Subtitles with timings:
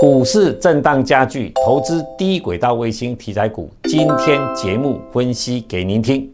[0.00, 3.68] 股市震荡加剧，投资低轨道卫星题材股。
[3.82, 6.32] 今天节目分析给您听。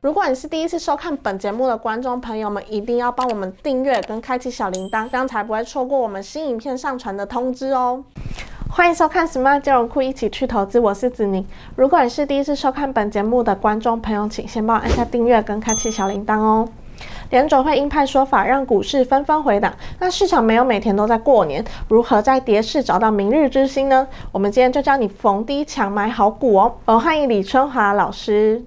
[0.00, 8.02] 如果你是第一次收看本节目的观众朋友们，一定要帮我们订阅跟开启小铃铛，这样才不会错过我们新影片上传的通知哦。
[8.74, 11.46] 欢迎收看 Smart 金融库，一起去投资，我是子宁。
[11.76, 16.66] 如果你是第一次收看本节目的观众朋友，请先帮我按下订阅跟开启小铃铛哦。
[17.28, 24.08] 联准会鹰派说法让股市纷纷回档，那市场没有每天都在过年，如何在跌市找到明日之星呢？
[24.32, 26.74] 我们今天就教你逢低抢买好股哦。
[26.86, 28.62] 哦，欢迎李春华老师。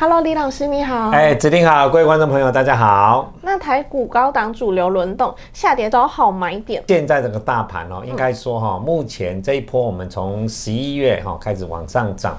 [0.00, 1.10] Hello，李老师你好。
[1.10, 3.30] 哎，指定好，各位观众朋友大家好。
[3.42, 6.82] 那台股高档主流轮动，下跌都好买点。
[6.88, 12.34] 现在这个大盘哦，应该说哈，目前这一波我们从十一月哈开始往上涨，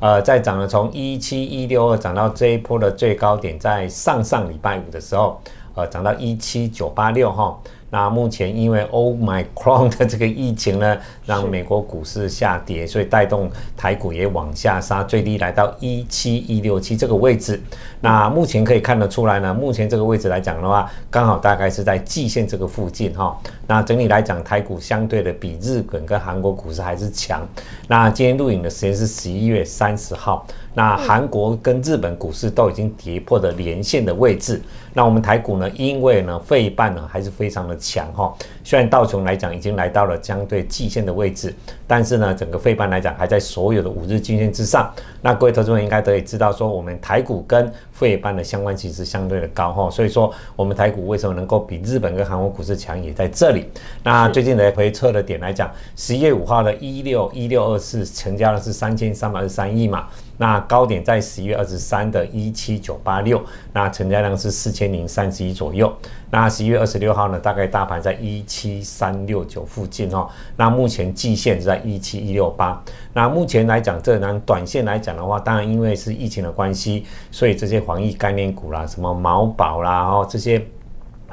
[0.00, 5.40] 呃，再涨了从一七一六二涨到这一波的最高点，在上上礼拜五的时候，
[5.76, 7.56] 呃，涨到一七九八六哈。
[7.94, 17.62] 那目前因为 Oh my Cron 的这个疫情呢，让美国股市下跌，所以带动台股也往下杀，最低来到一七一六七这个位置。
[18.00, 23.38] 那目前可以看得出来呢，目前这个位置来讲的话，刚好大概是在季线这个附近哈。
[23.68, 27.46] 那整体来讲，台股相对的比日本跟韩国股市还是强。
[27.86, 30.44] 那今天录影的时间是十一月三十号。
[30.76, 34.60] 那韩国跟日本股市都已经跌破了连线的位置，
[34.96, 35.68] 那我们台股呢？
[35.70, 38.32] 因为呢，费半呢还是非常的强哈。
[38.62, 41.52] 虽然道琼来讲已经来到了相对季线的位置，
[41.86, 44.88] 但是呢，整个费半来讲还在所有的五日均线之上。
[45.20, 49.90] 那各位投资人应该都以知道说，我们台股跟费半的相关性是相对的高哈。
[49.90, 53.68] 所以说，我们台股为什么能够比日本跟韩国股市强，也在这里。
[54.04, 60.06] 那最近的回撤的点来讲，十一月五号的一六一六二四成交的是三千三百二十三亿嘛。
[60.36, 65.92] 那高点在十一月二十三的一七九八六，那成交量是四千零三十一左右。
[66.30, 70.28] 那十一月二十六号呢，大概大盘在一七三六九附近哦。
[70.56, 72.82] 那目前季线是在一七一六八。
[73.12, 80.64] 那目前来讲，这呢短线来讲的话，当然因为是疫情的关系，所以这些防疫概念股啦，什么毛宝啦，哦这些。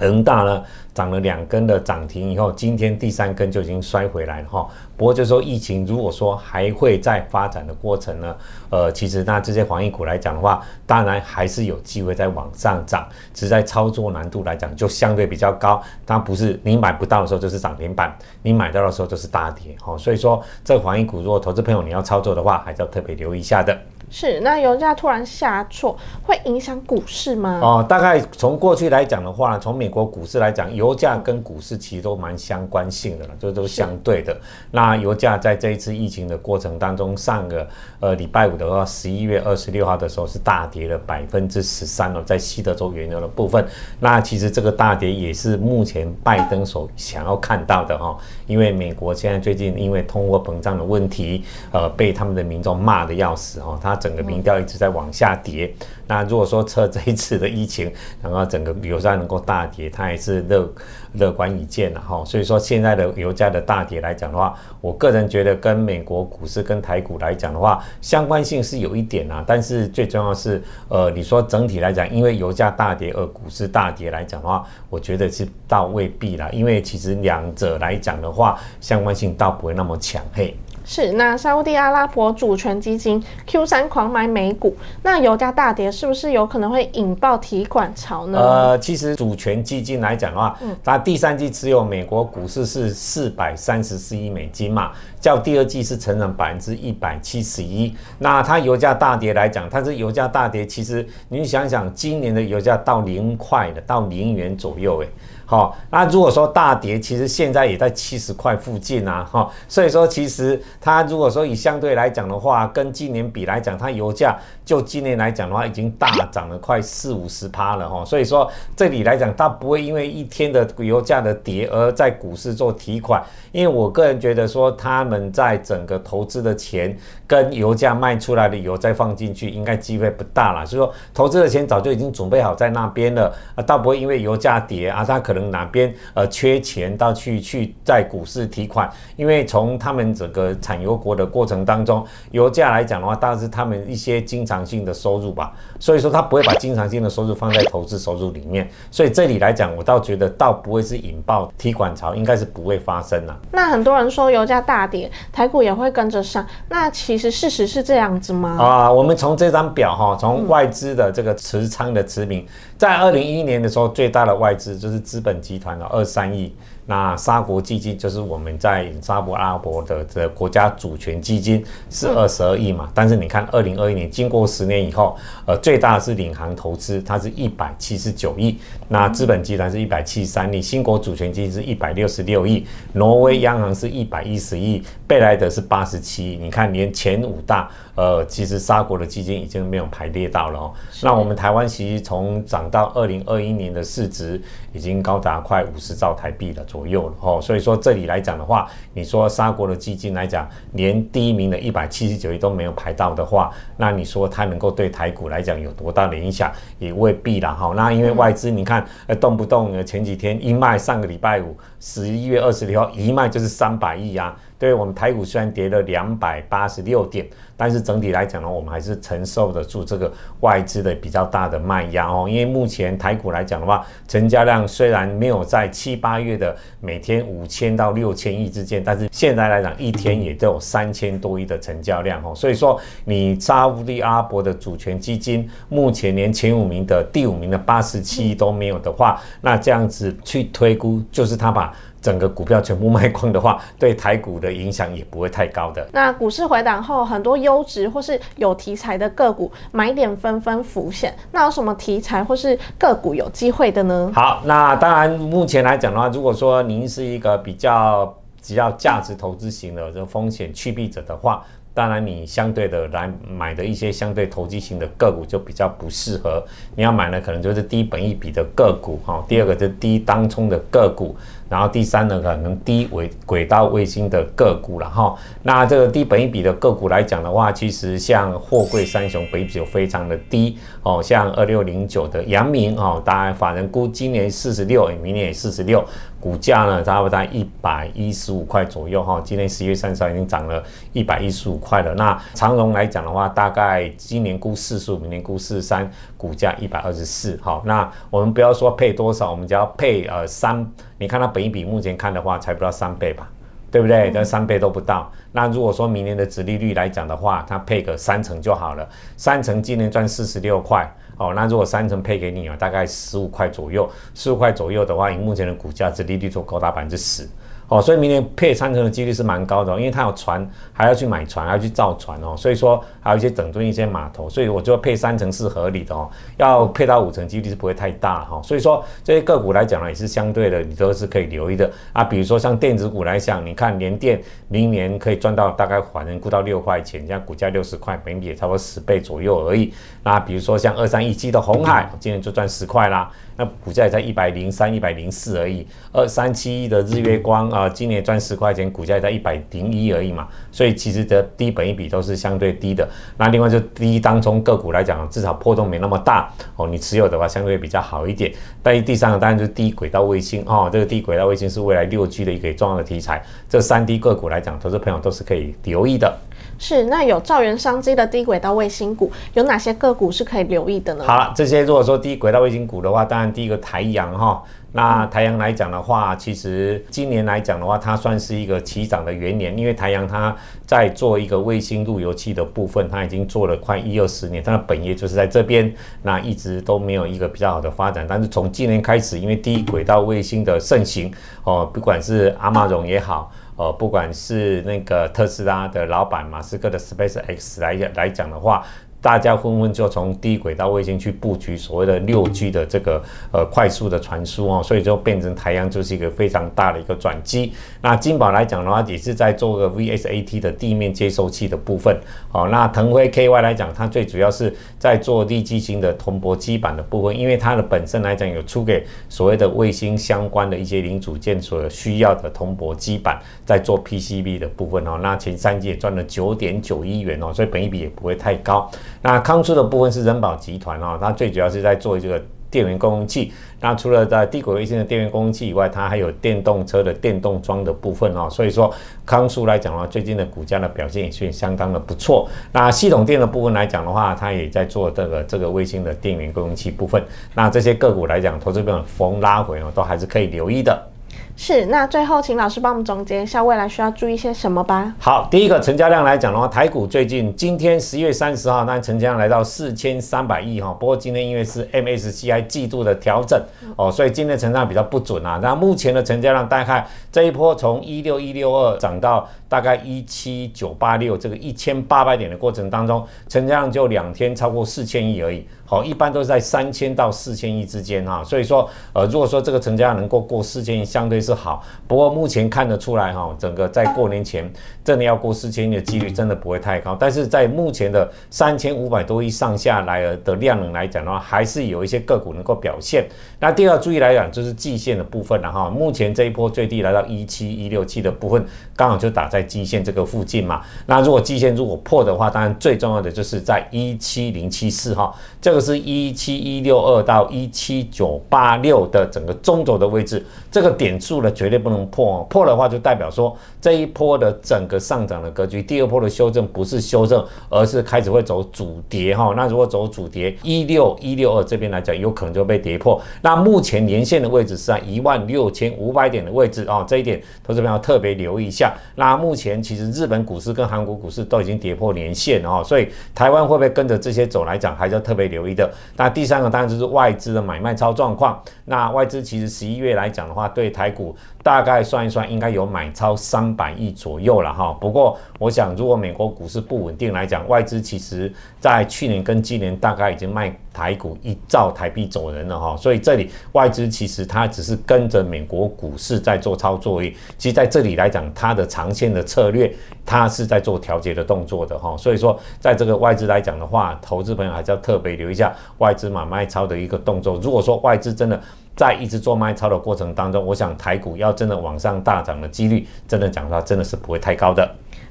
[0.01, 0.63] 恒大呢
[0.95, 4.67] 涨了两根的涨停以后，今天第三根就已经摔回来了哈。
[4.97, 8.35] 不过就说疫情如果说还会再发展的过程呢，
[8.71, 15.81] 呃，其实那这些防疫股来讲的话，当然还是有机会在往上涨，只是在操作难度来讲就相对比较高。
[16.05, 19.95] 它不是你买不到的时候就是涨停板，你买到的时候就是大跌哈。
[19.97, 23.77] 所以说这个防疫股如果投资朋友你要操作的话，还是要特别留意一下的。
[24.13, 27.61] 是，那油价突然下挫，会影响股市吗？
[27.63, 34.35] 哦，大概从过去来讲的话，从美国股市来讲，油价跟股市其实都蛮相关性的了，这都相对的。
[34.69, 37.65] 那油价在这一次疫情的过程当中，上个
[38.01, 43.65] 呃礼拜五的话，十一月二十六号的时候是大跌了百分之十三哦，在西德州原油的部分。
[44.01, 54.00] 那其实这个大跌也是目前拜登所想要看到的哈，因为美国现在最近因为通货膨胀的问题，呃，被他们的民众骂的要死哦，他。
[54.01, 55.71] 整个民调一直在往下跌，
[56.07, 60.67] 那如果说测这一次的疫情，然后整个油价能够大跌，它也是乐
[61.13, 62.25] 乐观一见了哈。
[62.25, 69.43] 所以说现在的油价的大跌来讲的话，我个人觉得跟美国股市跟台股来讲的话，相关性是有一点啊。
[69.45, 76.49] 但是最重要是，呃，你说整体来讲，因为油价大跌而股市大跌来讲的话，我觉得是倒未必啦。
[76.51, 80.55] 因为其实两者来讲的话，相关性倒不会那么强嘿。
[80.83, 88.39] 是，那沙地阿拉伯主权基金 Q 三狂买美股，那油价大跌是不是有可能会引爆提款潮呢？
[88.39, 97.95] 呃，其实主权基金来讲的话，它第三季持有美国股市是四百三十四亿美金嘛，较第二季是成长百分之一百七十一。
[98.17, 105.07] 那它油价大跌来讲，它是油价大跌，其实你想想，今年的油价到零块的，到零元左右，哎。
[105.51, 114.33] 好，那如果说大跌，其实现在也在七十块附近啊，哈，所以说其实它如果说以相对来讲的话，跟今年比来讲，它油价
[114.63, 123.21] 就今年来讲的话，已经大涨了快四五十趴了哈，所以说这里来讲，它不会因为一天的油价的跌而在股市做提款，
[123.51, 126.97] 因为我个人觉得说，他们在整个投资的钱
[127.27, 135.40] 跟油价卖出来的油再放进去，应该机会不大了，所以说投资的钱早就已经准备好在那边了啊，倒不会因为油价跌啊，它可能。
[135.41, 153.37] 能哪边呃缺钱，到去去在股市提款，因为从他们整个产油国的过程当中，油价来讲的话，大概是他们一些经常性的收入吧，所以说他不会把经常性的收入放在投资收入里面，所以这里来讲，我倒觉得倒不会是引爆提款潮，应该是不会发生了。
[153.51, 158.57] 那很多人说油价大跌，台股也会跟着上，那其实事实是这样子吗？
[158.59, 162.45] 啊，我们从这张表哈，从外资的这个持仓的持平，
[162.77, 166.53] 在二零一一年的时候，最大的外资就是资本本集团的二三亿。
[166.91, 175.15] 那沙国基金就是我们在沙伯阿拉伯的这国家主权基金是二十二亿嘛，但是你看二零二一年经过十年以后，
[175.47, 178.57] 呃，最大的是领航投资，它是一百七十九亿，
[178.89, 190.73] 那资本集团是一百七十三亿，新国主权基金是一百六十六亿，挪威央行是一百一十亿，贝莱德是八十七亿，你看连前五大，呃，其实沙国的基金已经没有排列到了哦。
[191.01, 194.41] 那我们台湾其实从涨到二零二一年的市值
[194.73, 196.65] 已经高达快五十兆台币了。
[196.71, 207.71] 左左右了哈，所以说这里来讲的话，你说沙国的基金来讲，连第一名的一百七十九亿都没有排到的话，那你说它能够对台股来讲有多大的影响，也未必了哈。
[207.75, 214.35] 那因为外资你看，呃，动不动前几天一卖，上个礼拜五十一月二十六号一卖就是三百亿啊。
[214.61, 217.25] 对我们台股虽然跌了两百八十六点，
[217.57, 222.29] 但是整体来讲呢，我们还是承受得住这个外资的比较大的卖压哦。
[222.29, 232.35] 因为目前台股来讲的话，成交量虽然没有在七八月的每天五千到六千亿之间，但是现在来讲一天也都有三千多亿的成交量哦。
[232.35, 241.75] 所以说，你沙地阿伯的主权基金目前连前五名的第五名的八十七亿都没有的话，那这样子去推估，就是他把。
[242.01, 245.87] 整个股票全部卖光的话，对台股的影响也不会太高的。
[245.93, 251.15] 那股市回档后，很多优质或是有题材的个股买点纷纷浮现。
[251.31, 254.11] 那有什么题材或是个股有机会的呢？
[254.15, 258.05] 好，那当然目前来讲的话，如果说您是一个比较
[258.45, 266.43] 比较价值投资型的这风险趋避者的话，当然你相对的来买的一些相对投机型的个股就比较不适合。
[266.75, 269.23] 你要买呢，可能就是低本益比的个股哈。
[269.27, 271.15] 第二个是低当冲的个股。
[271.49, 275.13] 然后第三呢，可能低轨轨道卫星的个股了哈。
[275.43, 281.03] 那这个低本益比的个股来讲的话，其实像货柜三雄本益比就非常的低哦。
[281.03, 285.83] 像二六零九的阳明哦，当然法人估今年四十六，明年也四十六，
[286.21, 289.19] 股价呢差不多在一百一十五块左右哈。
[289.21, 290.63] 今年十月三十号已经涨了
[290.93, 291.93] 一百一十五块了。
[291.95, 297.37] 那长荣来讲的话，大概今年估四十五，明年估四十三，股价一百二十四。
[297.41, 300.65] 好，那我们不要说配多少，我们只要配呃三。
[300.99, 303.27] 你看它本一比目前看的话，才不到三倍吧，
[303.71, 304.11] 对不对？
[304.13, 305.11] 但三倍都不到。
[305.31, 308.87] 那如果说明年的殖利率来讲的话，它配个三成就好了。
[309.17, 313.89] 三成今年赚四十六块，哦，那如果三成配给你啊，大概十五块左右。
[314.15, 317.27] 十五块左右的话，以目前的股价，殖利率就高达百分之十。
[317.71, 326.09] 哦，所以明年配三层的几率是蛮高的，因为它有船，还要去买船，还要去造船哦，所以说还有一些整顿一些码头，所以我觉得配三成是合理的哦。
[326.35, 328.41] 要配到五成几率是不会太大哈。
[328.43, 332.03] 所以说这些个股来讲呢，也是相对的，你都是可以留意的啊。
[332.03, 339.73] 比如说像电子股来讲，你看联电明年可以赚到大概反正估到六块钱，现在股价六十块，本比也差不多十倍左右而已。
[340.03, 343.09] 那比如说像二三一七的红海，今年就赚十块啦。
[343.37, 345.65] 那股价也在一百零三、一百零四而已。
[345.93, 350.27] 二三七一的日月光啊，今年赚十块钱，股价在一百零一而已嘛。
[350.51, 352.87] 所以其实的低本一比都是相对低的。
[353.17, 356.67] 那另外就低当中个股来讲，至少波动没那么大哦。
[356.67, 358.31] 你持有的话相对比较好一点。
[358.63, 363.23] 但第三个当然就是低轨道卫星哦，这个低轨道卫星是未来六 G 的一个重要的题材。
[363.49, 366.13] 这三低个股来讲，投资朋友都是可以留意的。
[366.57, 371.03] 是，那有兆元商机的低轨道卫星股有哪些个股是可以留意的呢？
[371.05, 380.33] 好了，这些如果说低轨道卫星股的话，当然第一个台阳哈，那台阳来讲的话，其实今年来讲的话，它算是一个起涨的元年，因为台阳它
[380.65, 385.73] 在做一个卫星路由器的部分，它已经做了快一二十年，它的本业就是在这边，
[386.03, 388.05] 那一直都没有一个比较好的发展。
[388.07, 391.13] 但是从今年开始，因为低轨道卫星的盛行
[391.43, 393.29] 哦，不管是阿玛荣也好。
[393.57, 398.63] 呃，不管是那个特斯拉的老板马斯克的 Space X 来来讲的话。
[399.01, 407.51] 大家纷纷就从低轨道卫星去布局所谓的六 G 的这个呃快速的传输哦，所以就变成台阳就是一个非常大的一个转机。
[407.81, 411.99] 那金宝来讲的话，也是在做个 VSAT 的地面接收器的部分。
[412.31, 424.99] 哦，那腾辉 KY 来讲，它最主要是在做立基型的铜箔基板的部分，因为它的本身来讲有出给所谓的卫星相关的一些零组件所需要的铜箔基板，在做 PCB 的部分哦。
[425.01, 428.69] 那前三季也赚了九点九亿元哦，所以本一比也不会太高。
[429.01, 433.31] 那康初的部分是人保集团哦，它最主要是在做这个电源供应器。
[433.59, 438.27] 那除了在低轨卫星的电源供应器以外，它还有电动车的电动桩的部分哦。
[438.29, 438.73] 所以说
[439.05, 442.27] 康苏来讲的话，最近的股价的表现也是相当的不错。
[442.51, 447.03] 那系统电的部分来讲的话，它也在做这个这个卫星的电源供应器部分。
[447.33, 450.90] 那这些个股来讲，投资者逢拉回哦，都还是可以留意的。
[451.35, 454.93] 是，那最后请老师帮我们总结一下未来需要注意些什么吧。
[454.99, 460.71] 好，第一个成交量来讲的话，台股最近今天十一月三十号，那成交量来到四千三百亿哈。
[460.79, 463.41] 不过今天因为是 MSCI 季度的调整
[463.75, 465.39] 哦，所以今天成交量比较不准啊。
[465.41, 475.45] 那目前的成交量大概这一波从一六一六二涨到大概一七九八六，这个一千八百点的过程当中，成交量就两天超过四千亿而已。
[475.65, 481.63] 好，一般都是在三千到四千亿之间哈，所以说，呃，如果说这个成交量能够过四千亿，相对是好。
[481.87, 484.49] 不过目前看得出来哈，整个在过年前
[484.85, 486.95] 真的要过四千亿的几率真的不会太高。
[486.97, 493.05] 但是在目前的三千五百多亿上下来的量能来讲的话，还是有一些个股能够表现。
[493.39, 495.69] 那第二注意来讲，就是季线的部分了哈。
[495.69, 500.61] 目前这一波最低来到一七一六七的部分，刚好就打在季线这个附近嘛。
[500.85, 505.61] 那如果季线如果破的话，当然最重要的就是在一七零七四哈，这个。
[505.61, 519.35] 是一七一六二到一七九八六的整个中轴的位置，这个点数呢绝对不能破，破的话就代表说这一波的整个上涨的格局，第二波的修正不是修正，而是开始会走主跌哈。
[519.37, 522.99] 那如果走主跌，一六一六二这边来讲，有可能就被跌破。
[523.21, 528.73] 那目前年线的位置是在一万六千五百点的位置啊，这一点投资朋友特别留意一下。
[528.95, 535.55] 那目目前其实日本股市跟韩国股市都已经跌破年线了所以台湾会不会跟着这些走来讲，还是要特别留意。
[535.55, 538.43] 的那第三个当然就是外资的买卖超状况。
[538.65, 544.71] 那外资其实十一月来讲的话，对台股大概算一算，应该有买超三百亿左右了哈。
[544.79, 552.77] 不过我想，如果美国股市不稳定来讲，外资其实在去年跟今年大概已经卖台股一兆台币走人了哈。
[552.77, 557.13] 所以这里外资其实它只是跟着美国股市在做操作而已。
[557.37, 559.69] 其实在这里来讲，它的长线的策略，
[560.05, 561.97] 它是在做调节的动作的哈。
[561.97, 565.35] 所以说，在这个外资来讲的话，投资朋友还是要特别留意一。
[565.35, 568.39] 下外资买卖超的一个动作，如果说外资真的
[568.81, 574.67] 在一直做卖超的过程当中，我想台股要真的往上大涨的几率，真的讲的话，真的是不会太高的。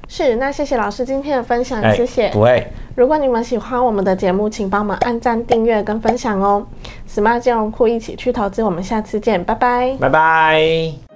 [0.09, 2.27] 是，那谢谢老师今天的分享，谢谢。
[2.31, 2.67] 不会。
[2.95, 6.67] 如果你们喜欢我们的节目，请帮忙按赞、订阅跟分享哦。
[7.07, 9.95] Smart 金融库一起去投资，我们下次见，拜拜。
[10.01, 11.10] 拜拜。